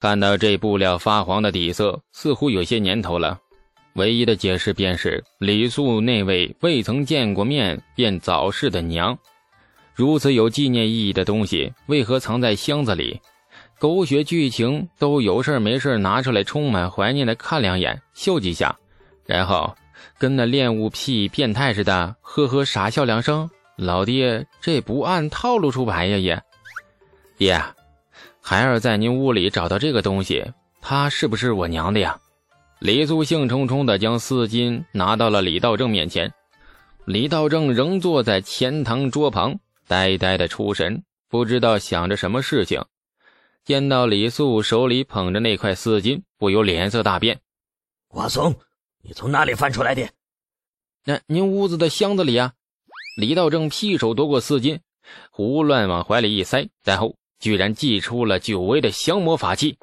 [0.00, 3.38] 看到这布料发黄的底色，似乎有些年头了。
[3.94, 9.18] 唯一的解释便是李素那位未曾见过面便早逝的娘。
[9.94, 13.20] 如此有纪念意义的东西，为何藏在箱子里？
[13.78, 18.74] 狗血剧情都有事没事拿出来，充满怀念的看两眼，秀几下，
[19.26, 19.74] 然后
[20.18, 23.50] 跟那恋物癖变态似的，呵呵傻笑两声。
[23.76, 26.42] 老爹，这不按套路出牌呀也。
[27.36, 27.62] 爹，
[28.40, 32.18] 孩儿在您屋里找到这个东西，它是不是我娘的呀？
[32.80, 36.32] 李素兴冲冲地将丝巾拿到了李道正面前，
[37.04, 39.58] 李道正仍坐在前堂桌旁。
[39.86, 42.84] 呆呆的出神，不知道想着什么事情。
[43.64, 47.40] 见到李素手里捧着那块丝巾，不由脸色大变。
[48.08, 48.54] 瓜松，
[49.02, 50.08] 你从哪里翻出来的？
[51.04, 52.52] 那您屋子的箱子里啊！
[53.16, 54.78] 李道正劈手夺过丝巾，
[55.30, 59.76] 胡乱往怀里一塞，然后居然祭出了久违的降魔法器。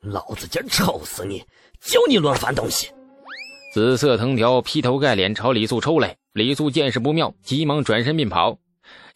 [0.00, 1.44] 老子今儿抽死你！
[1.80, 2.88] 教你乱翻东西！
[3.74, 6.16] 紫色藤条劈头盖脸朝李素抽来。
[6.32, 8.58] 李素见势不妙，急忙转身便跑。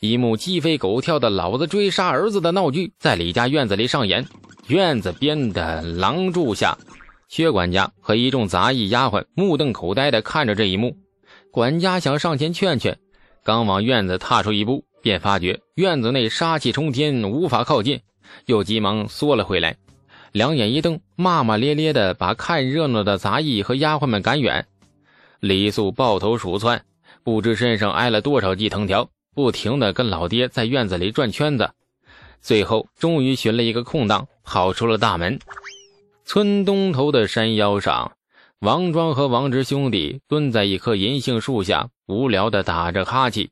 [0.00, 4.26] 一幕鸡飞狗跳的“老子追杀儿子”的闹剧在李家院子里上演。
[4.66, 6.76] 院子边的廊柱下，
[7.28, 10.96] 薛管家和一众杂役丫鬟目瞪口呆地看着这一幕。
[11.50, 12.98] 管家想上前劝劝，
[13.44, 18.00] 刚往院子踏出一步，便发觉院子内杀气冲天，无法靠近，
[18.46, 19.76] 又急忙缩了回来，
[20.32, 24.66] 两眼一瞪，骂骂咧咧的把看热闹的杂役和丫鬟们赶远。
[25.40, 26.84] 李素抱头鼠窜，
[27.24, 29.10] 不知身上挨了多少记藤条。
[29.34, 31.70] 不停的跟老爹在院子里转圈子，
[32.42, 35.38] 最后终于寻了一个空档，跑出了大门。
[36.26, 38.12] 村东头的山腰上，
[38.60, 43.48] 王庄和王直兄弟蹲在一棵银杏树下，无聊的打着哈欠。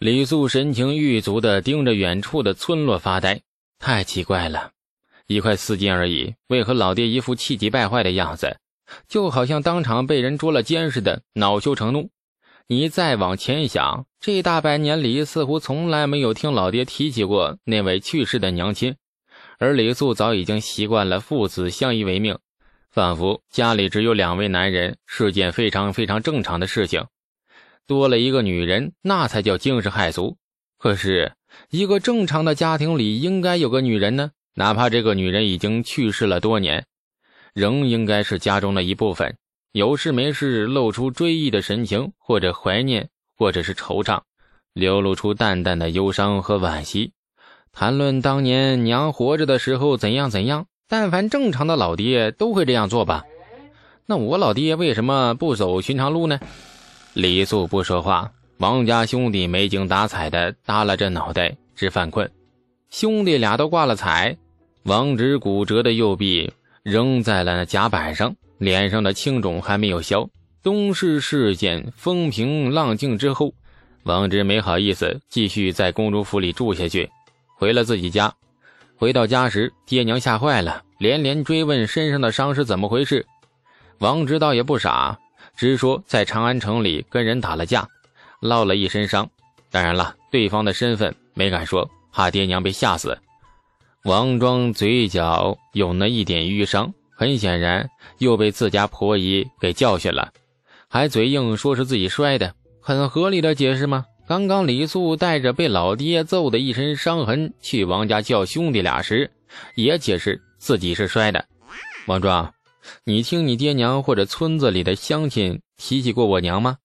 [0.00, 3.42] 李素神情郁卒地盯着远处的村落发呆，
[3.78, 4.70] 太奇怪了，
[5.26, 8.56] 一块丝巾而已，为何老爹一副气急败坏的样子，
[9.08, 12.08] 就好像当场被人捉了奸似的，恼羞成怒。
[12.66, 18.96] 你再往前想，这大半年里似乎从来没有听老爹提起过那位去世的娘亲，
[19.58, 22.38] 而李素早已经习惯了父子相依为命，
[22.90, 27.04] 仿佛家里只有两位男人是件非常非常正常的事情。
[27.90, 30.36] 多了一个女人，那才叫惊世骇俗。
[30.78, 31.32] 可是，
[31.70, 36.86] 一个正常的家庭里应该有个女人呢，哪怕这个女人已经去世了多年，
[37.52, 39.36] 仍应该是家中的一部分。
[39.72, 44.20] 有事没事露出追忆的神情，或者怀念，或者是惆怅，
[44.72, 47.10] 流露出淡淡的忧伤和惋惜，
[47.72, 50.66] 谈论当年娘活着的时候怎样怎样。
[50.86, 53.24] 但凡正常的老爹都会这样做吧？
[54.06, 56.38] 那我老爹为什么不走寻常路呢？
[57.12, 62.30] 李素不说话，王家兄弟没精打采的耷拉着脑袋直犯困。
[62.90, 64.36] 兄弟俩都挂了彩，
[64.84, 68.34] 王直骨折的右臂扔在了甲板上。
[68.58, 70.28] 脸上的青肿还没有消。
[70.62, 73.54] 东市事件风平浪静之后，
[74.02, 77.08] 王直没好意思继续在公主府里住下去，
[77.56, 78.30] 回了自己家。
[78.96, 83.26] 回到家时，爹娘吓坏了，连连追问身上的伤是怎么回事。
[83.98, 85.18] 王直倒也不傻，
[85.60, 87.86] 直说在长安城里跟人打了架，
[88.40, 89.28] 落了一身伤。
[89.70, 93.18] 当然了，对方的身份没敢说，怕爹娘被吓死。
[94.04, 96.90] 王庄嘴角有那一点淤伤。
[97.14, 100.32] 很显然又被自家婆姨给教训了，
[100.88, 104.06] 还嘴硬说是自己摔的，很合理的解释吗？
[104.26, 109.30] 刚刚李素带着被老爹揍的一身伤痕去王家叫兄弟俩时，
[109.74, 111.44] 也解释自己是摔的。
[112.06, 112.50] 王庄，
[113.04, 116.78] 你听你爹娘或者村子里的乡亲提起过我娘吗？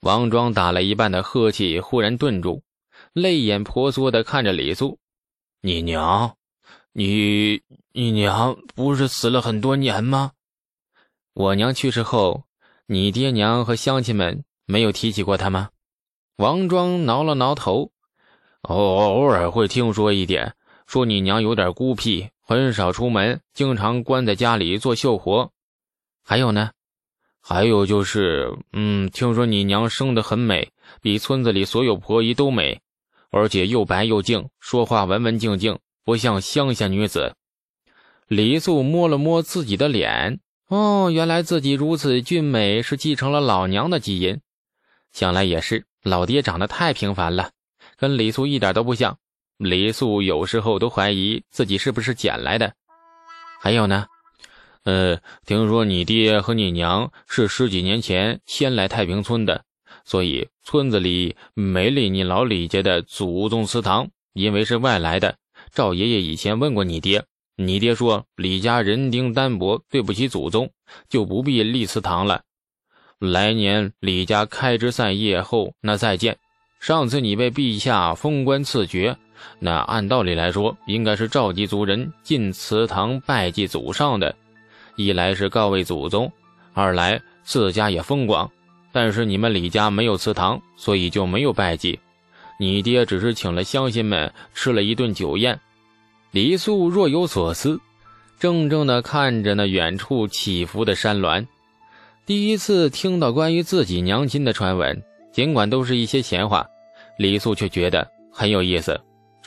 [0.00, 2.62] 王庄打了一半的呵气忽然顿住，
[3.12, 4.98] 泪眼婆娑的看着李素，
[5.60, 6.36] 你娘。
[6.92, 7.62] 你
[7.92, 10.32] 你娘不是死了很多年吗？
[11.34, 12.44] 我娘去世后，
[12.86, 15.70] 你爹娘和乡亲们没有提起过她吗？
[16.36, 17.92] 王庄挠了挠头，
[18.62, 20.54] 偶偶尔会听说一点，
[20.86, 25.52] 说你娘有点孤僻，很少出门，经常关在家里做绣活。
[26.24, 26.70] 还有呢？
[27.42, 30.70] 还有就是，嗯，听说你娘生得很美，
[31.02, 32.80] 比村子里所有婆姨都美，
[33.30, 35.78] 而且又白又净，说话文文静静。
[36.04, 37.34] 不像乡下女子，
[38.28, 44.40] 李素摸了摸自己的脸，哦，原来自己如此俊美是继承了老娘的基因。
[45.12, 47.50] 想来也是，老爹长得太平凡了，
[47.98, 49.18] 跟李素一点都不像。
[49.58, 52.72] 李素有时候都怀疑自己是不是捡来的。
[53.60, 54.06] 还有呢，
[54.84, 59.64] 呃，听说你爹和你娘是十几年前先来太平村的，
[60.04, 65.36] 所以村子里没立你老李家的祖宗祠堂，因为是外来的。
[65.72, 67.24] 赵爷爷以前问过你爹，
[67.56, 70.70] 你爹说李家人丁单薄，对不起祖宗，
[71.08, 72.42] 就不必立祠堂了。
[73.18, 76.38] 来年李家开枝散叶后，那再见。
[76.78, 79.16] 上次你被陛下封官赐爵，
[79.58, 84.34] 那按道理来说，应该是召集族人进祠堂拜祭祖上的，
[84.96, 86.30] 一来是告慰祖宗，
[86.72, 88.50] 二来自家也风光。
[88.90, 91.98] 但是你们李家没有祠堂，所以就没有拜祭。
[92.58, 95.60] 你爹只是请了乡亲们吃了一顿酒宴。
[96.30, 97.80] 李素若有所思，
[98.40, 101.46] 怔怔地看着那远处起伏的山峦。
[102.26, 105.02] 第一次听到关于自己娘亲的传闻，
[105.32, 106.66] 尽管都是一些闲话，
[107.18, 109.00] 李素却觉得很有意思。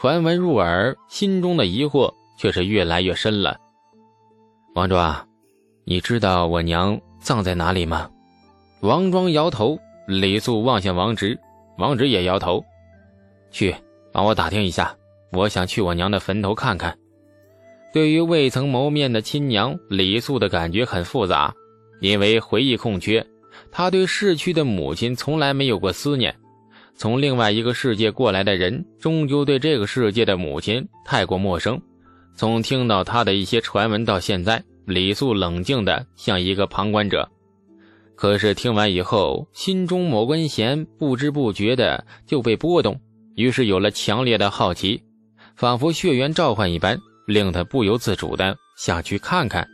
[0.00, 3.58] 传闻入耳，心中的疑惑却是越来越深了。
[4.76, 5.26] 王庄，
[5.84, 8.08] 你知道我娘葬在哪里吗？
[8.80, 9.76] 王庄摇头。
[10.06, 11.36] 李素望向王直，
[11.78, 12.64] 王直也摇头。
[13.50, 13.74] 去，
[14.12, 14.96] 帮我打听一下，
[15.32, 16.96] 我想去我娘的坟头看看。
[17.92, 21.52] 对于未曾谋面的亲娘，李素的感觉很复杂。
[22.00, 23.26] 因为回忆空缺，
[23.72, 26.32] 他对逝去的母亲从来没有过思念。
[26.98, 31.80] 从另外一个世界过来的人，终究对这个世界的母亲太过陌生。
[32.34, 37.28] 从听到他的一些传闻到现在，李素冷静的像一个旁观者。
[38.16, 43.00] 可是听完以后，心中某根弦不知不觉的就被拨动，
[43.36, 45.00] 于是有了强烈的好奇，
[45.54, 46.98] 仿佛血缘召唤一般，
[47.28, 49.68] 令他不由自主的想去看看。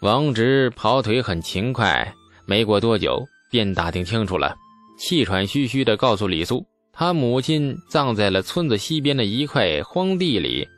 [0.00, 2.12] 王直跑腿很勤快，
[2.44, 4.56] 没过多久便打听清楚了，
[4.98, 10.68] 气喘吁吁地告诉李素，他母亲葬在了村子西边的一块荒地里，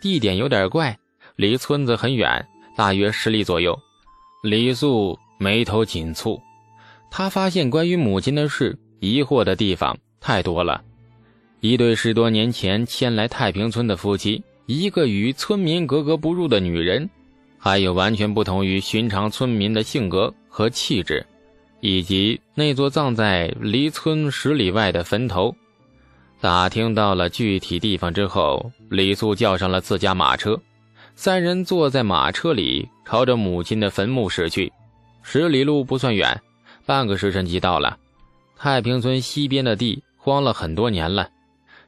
[0.00, 0.96] 地点有点怪，
[1.36, 2.46] 离村子很远，
[2.76, 3.76] 大约十里左右。
[4.42, 6.38] 李素眉头紧蹙，
[7.10, 10.82] 他发现关于母亲的事，疑惑的地方太多了。
[11.60, 17.08] 一对十多年前迁来太平村的夫妻，一个与村民格格不入的女人。
[17.56, 21.24] 还有完全不同于寻常村民的性格和气质，
[21.84, 25.54] 以及那座葬在离村十里外的坟头。
[26.40, 30.58] 打听到了具体地方之后，李素叫上了自家马车，
[31.14, 34.72] 三人坐在马车里，朝着母亲的坟墓驶去。
[35.22, 36.40] 十里路不算远，
[36.86, 37.98] 半个时辰即到了。
[38.56, 41.28] 太平村西边的地荒了很多年了，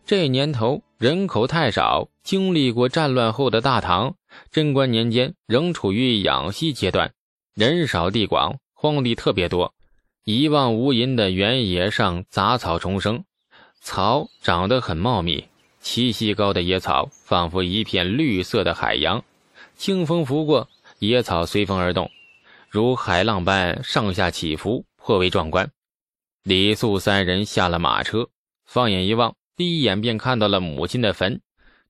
[0.05, 4.15] 这年头人口太少，经历过战乱后的大唐。
[4.53, 7.11] 贞观年间仍处于养息阶段，
[7.55, 9.73] 人少地广，荒地特别多。
[10.29, 13.25] 一望无垠的原野上杂草丛生，
[13.81, 15.45] 草长得很茂密，
[15.81, 19.23] 七夕高的野草仿佛一片绿色的海洋。
[19.77, 20.69] 清风拂过，
[20.99, 22.11] 野草随风而动，
[22.69, 25.71] 如海浪般上下起伏，颇为壮观。
[26.43, 28.29] 李素三人下了马车，
[28.65, 31.41] 放眼一望，第一眼便看到了母亲的坟，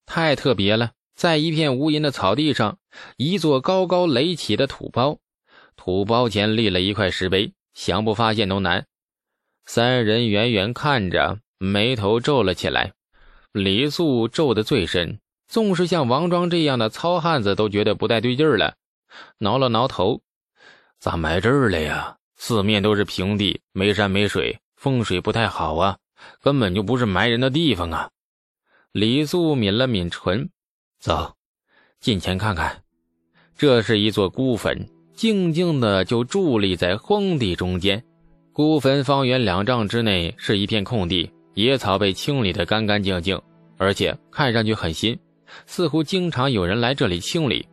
[0.05, 0.91] 太特别了。
[1.15, 2.77] 在一片无垠的草地上，
[3.17, 5.21] 一座高高垒起的土包，
[5.75, 8.87] 土包前立了一块石碑，想不发现都难。
[9.67, 12.95] 三人远远看着，眉头皱了起来。
[13.53, 18.77] 李素皱得最深，纵是像王庄这样的糙汉子都觉得不太对劲儿了，
[19.39, 20.23] 挠了挠头
[20.99, 22.17] ：“咋埋这儿了呀？
[22.37, 25.99] 四面都是平地，没山没水，风水不太好啊，
[26.41, 28.11] 根本就不是埋人的地方啊！”
[28.93, 30.49] 李素抿了抿唇。
[30.99, 31.37] 走，
[32.01, 32.83] 近前看看，
[33.59, 38.03] 这是一座孤坟，静静的就伫立在荒地中间。
[38.53, 43.41] 孤坟方圆两丈之内是一片空地，野草被清理得干干净净，
[43.79, 45.19] 而且看上去很新，
[45.65, 47.67] 似乎经常有人来这里清理。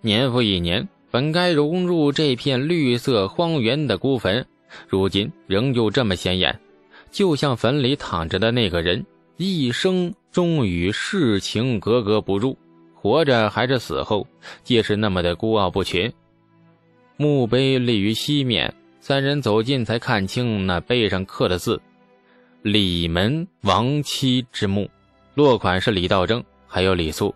[0.00, 4.44] 年复一年，本该融入这片绿色荒原的孤坟，
[4.88, 6.58] 如今仍旧这么显眼，
[7.12, 9.04] 就像坟里躺着的那个人。
[9.36, 12.58] 一生终与世情格格不入，
[12.92, 14.26] 活着还是死后，
[14.64, 16.12] 皆是那么的孤傲不群。
[17.20, 21.82] 墓碑立于西面，三人走近才看清那碑上刻的字
[22.62, 24.88] ：“李门亡妻之墓”，
[25.34, 27.34] 落款是李道正，还有李素。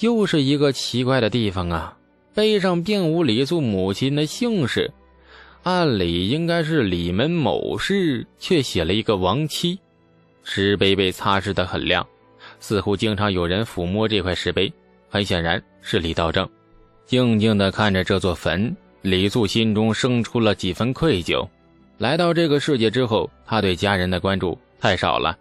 [0.00, 1.96] 又是一个奇怪的地方啊！
[2.34, 4.92] 碑上并无李素母亲的姓氏，
[5.62, 9.78] 按理应该是李门某氏，却写了一个亡妻。
[10.42, 12.04] 石碑被擦拭得很亮，
[12.58, 14.72] 似乎经常有人抚摸这块石碑。
[15.08, 16.48] 很显然是李道正，
[17.10, 18.76] 静静地看着这座坟。
[19.02, 21.44] 李素心中生出了几分愧疚。
[21.98, 25.36] 来到这个世界之后，他对家人的关注太少了。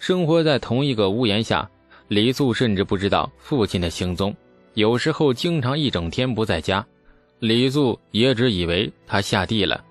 [0.00, 1.70] 生活在同一个屋檐下，
[2.08, 4.34] 李素甚至不知道父亲的行踪。
[4.72, 6.84] 有时候经常一整天不在家，
[7.38, 9.84] 李素也只以为他下地了。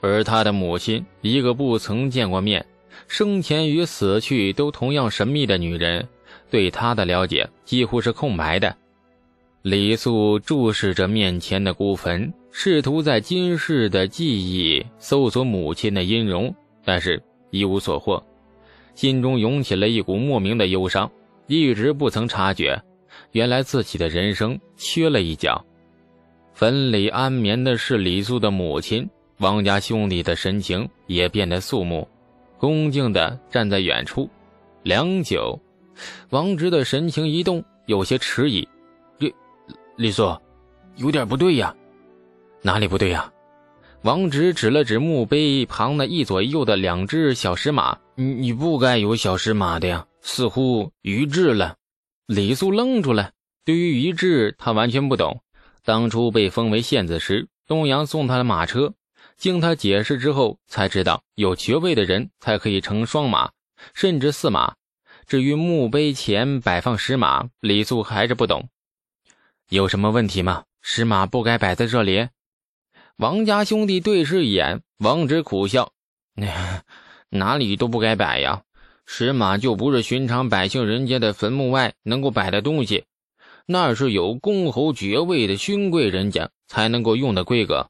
[0.00, 2.66] 而他的母亲，一个不曾见过面。
[3.06, 6.08] 生前与死去都同样神秘的女人，
[6.50, 8.76] 对他的了解几乎是空白的。
[9.64, 16.54] 李素注视着面前的孤坟，试图在今世的记忆搜索母亲的音容，
[16.84, 18.22] 但是一无所获，
[18.94, 21.10] 心中涌起了一股莫名的忧伤，
[21.46, 22.78] 一直不曾察觉，
[23.32, 25.64] 原来自己的人生缺了一角。
[26.52, 32.06] 坟里安眠的是李素的母亲，王家兄弟的神情也变得肃穆，
[32.58, 34.28] 恭敬地站在远处。
[34.82, 35.58] 良久，
[36.28, 38.68] 王直的神情一动，有些迟疑。
[39.96, 40.36] 李素，
[40.96, 41.72] 有点不对呀，
[42.62, 43.32] 哪里不对呀？
[44.02, 51.76] 王直指了指墓碑旁的一左一右的两只小石马，你你不该有小石马的呀，似乎于志了。
[52.26, 53.30] 李素愣住了，
[53.64, 55.40] 对于于志，他完全不懂。
[55.84, 58.94] 当初被封为县子时，东阳送他的马车，
[59.36, 63.52] 经他解释之后，才知道有爵位的人才可以乘双马。
[63.94, 64.74] 甚至四马。
[65.26, 68.68] 至于墓碑前摆放石马，李素还是不懂。
[69.68, 70.64] 有什么问题吗？
[70.82, 72.28] 石马不该摆在这里。
[73.16, 75.92] 王家兄弟对视一眼，王直苦笑
[77.30, 78.62] ：“哪里都不该摆呀！
[79.06, 83.04] 石马就不是寻常百姓人家的坟墓外能够摆的东西，
[83.66, 87.88] 那是有公侯爵位的勋贵人家才能够用的规格。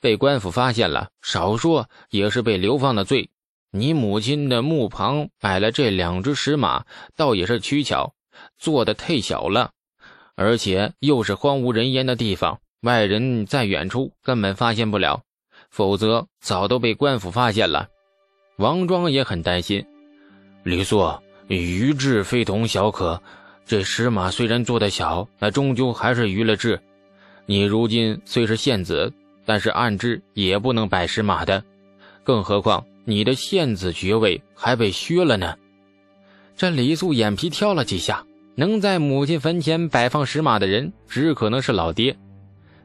[0.00, 3.30] 被官府发现了，少说也是被流放的罪。”
[3.74, 6.84] 你母亲的墓旁摆了这两只石马，
[7.16, 8.14] 倒也是取巧，
[8.58, 9.70] 做的忒小了，
[10.34, 15.22] 而且又是荒无人烟的地方，外人在远处根本发现不了，
[15.70, 17.88] 否则早都被官府发现了。
[18.56, 19.84] 王庄也很担心，
[20.62, 21.10] 李素，
[21.48, 23.20] 愚智非同小可，
[23.64, 26.80] 这石马虽然做的小，那终究还是愚了智。
[27.46, 29.12] 你如今虽是县子，
[29.44, 31.62] 但是暗制也不能摆石马的，
[32.22, 32.84] 更何况。
[33.04, 35.56] 你的县子爵位还被削了呢。
[36.56, 42.16] 这李素眼皮跳了几下，能在母亲坟前摆放石马的人，只可能是老爹。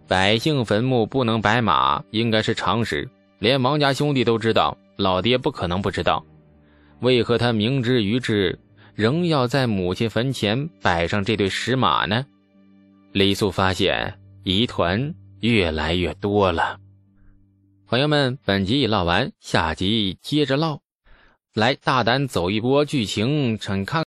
[0.08, 3.10] 百姓坟墓不能摆马，应该是常识，
[3.40, 6.26] 连王家兄弟都知道，老爹不可能不知道。
[7.02, 8.58] 为何他明知于智，
[8.96, 12.26] 仍要在母亲坟前摆上这对石马呢？
[13.12, 16.80] 李素发现疑团越来越多了。
[17.86, 20.80] 朋友们，本集已唠完，下集接着唠。
[21.54, 24.07] 来，大胆走一波剧情，请看。